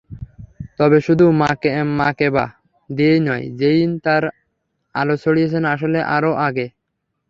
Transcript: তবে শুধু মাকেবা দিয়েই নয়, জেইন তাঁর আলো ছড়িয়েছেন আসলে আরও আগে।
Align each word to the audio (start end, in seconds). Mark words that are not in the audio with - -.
তবে 0.79 0.97
শুধু 1.07 1.25
মাকেবা 1.99 2.45
দিয়েই 2.89 3.21
নয়, 3.27 3.45
জেইন 3.59 3.91
তাঁর 4.05 4.23
আলো 4.95 5.15
ছড়িয়েছেন 5.23 5.63
আসলে 5.73 5.99
আরও 6.15 6.31
আগে। 6.47 6.65